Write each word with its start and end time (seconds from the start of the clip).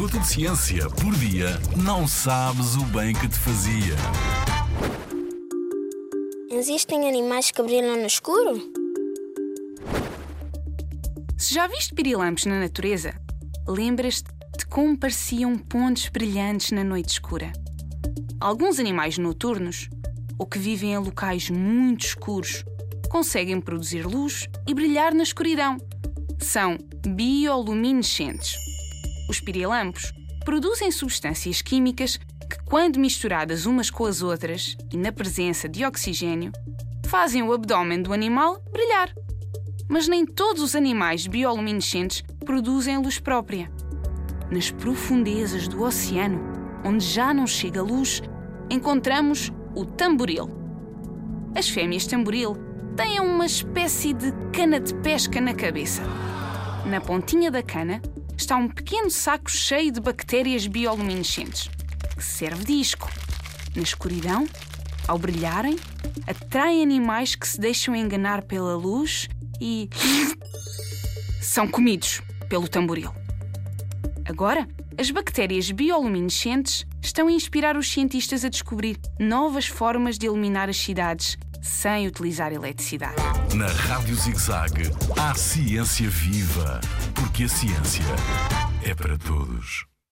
minuto 0.00 0.18
de 0.18 0.28
ciência 0.28 0.88
por 0.88 1.14
dia, 1.16 1.60
não 1.76 2.08
sabes 2.08 2.74
o 2.74 2.84
bem 2.86 3.12
que 3.12 3.28
te 3.28 3.36
fazia. 3.36 3.94
Existem 6.50 7.06
animais 7.06 7.50
que 7.50 7.62
brilham 7.62 7.98
no 7.98 8.06
escuro? 8.06 8.72
Se 11.36 11.52
já 11.52 11.66
viste 11.66 11.92
pirilampos 11.92 12.46
na 12.46 12.60
natureza, 12.60 13.12
lembras-te 13.68 14.30
de 14.56 14.64
como 14.64 14.96
pareciam 14.96 15.58
pontos 15.58 16.08
brilhantes 16.08 16.70
na 16.70 16.82
noite 16.82 17.10
escura. 17.10 17.52
Alguns 18.40 18.78
animais 18.78 19.18
noturnos, 19.18 19.90
ou 20.38 20.46
que 20.46 20.58
vivem 20.58 20.94
em 20.94 20.98
locais 20.98 21.50
muito 21.50 22.06
escuros, 22.06 22.64
conseguem 23.10 23.60
produzir 23.60 24.06
luz 24.06 24.48
e 24.66 24.72
brilhar 24.72 25.12
na 25.12 25.24
escuridão. 25.24 25.76
São 26.38 26.78
bioluminescentes. 27.06 28.69
Os 29.30 29.38
pirilampos 29.38 30.12
produzem 30.44 30.90
substâncias 30.90 31.62
químicas 31.62 32.16
que, 32.16 32.64
quando 32.64 32.98
misturadas 32.98 33.64
umas 33.64 33.88
com 33.88 34.04
as 34.04 34.22
outras 34.22 34.76
e 34.92 34.96
na 34.96 35.12
presença 35.12 35.68
de 35.68 35.84
oxigênio, 35.84 36.50
fazem 37.06 37.40
o 37.40 37.52
abdômen 37.52 38.02
do 38.02 38.12
animal 38.12 38.60
brilhar. 38.72 39.14
Mas 39.88 40.08
nem 40.08 40.26
todos 40.26 40.60
os 40.60 40.74
animais 40.74 41.28
bioluminescentes 41.28 42.24
produzem 42.44 42.98
luz 42.98 43.20
própria. 43.20 43.70
Nas 44.50 44.72
profundezas 44.72 45.68
do 45.68 45.84
oceano, 45.84 46.40
onde 46.84 47.04
já 47.04 47.32
não 47.32 47.46
chega 47.46 47.80
luz, 47.80 48.20
encontramos 48.68 49.52
o 49.76 49.84
tamboril. 49.84 50.50
As 51.54 51.68
fêmeas 51.68 52.04
tamboril 52.04 52.56
têm 52.96 53.20
uma 53.20 53.46
espécie 53.46 54.12
de 54.12 54.32
cana 54.52 54.80
de 54.80 54.92
pesca 54.92 55.40
na 55.40 55.54
cabeça. 55.54 56.02
Na 56.84 57.00
pontinha 57.00 57.48
da 57.48 57.62
cana 57.62 58.02
está 58.40 58.56
um 58.56 58.68
pequeno 58.68 59.10
saco 59.10 59.50
cheio 59.50 59.92
de 59.92 60.00
bactérias 60.00 60.66
bioluminescentes, 60.66 61.70
que 62.16 62.24
serve 62.24 62.64
de 62.64 62.72
isco. 62.72 63.10
Na 63.76 63.82
escuridão, 63.82 64.48
ao 65.06 65.18
brilharem, 65.18 65.76
atraem 66.26 66.82
animais 66.82 67.34
que 67.34 67.46
se 67.46 67.60
deixam 67.60 67.94
enganar 67.94 68.42
pela 68.42 68.74
luz 68.76 69.28
e. 69.60 69.90
são 71.42 71.68
comidos 71.68 72.22
pelo 72.48 72.66
tamboril. 72.66 73.12
Agora, 74.24 74.66
as 74.96 75.10
bactérias 75.10 75.70
bioluminescentes 75.70 76.86
estão 77.02 77.28
a 77.28 77.32
inspirar 77.32 77.76
os 77.76 77.92
cientistas 77.92 78.42
a 78.44 78.48
descobrir 78.48 78.98
novas 79.18 79.66
formas 79.66 80.16
de 80.16 80.26
iluminar 80.26 80.70
as 80.70 80.78
cidades 80.78 81.36
sem 81.60 82.06
utilizar 82.06 82.52
eletricidade. 82.52 83.16
Na 83.54 83.66
Rádio 83.66 84.14
ZigZag, 84.14 84.90
há 85.18 85.34
ciência 85.34 86.08
viva, 86.08 86.80
porque 87.14 87.44
a 87.44 87.48
ciência 87.48 88.04
é 88.82 88.94
para 88.94 89.18
todos. 89.18 89.89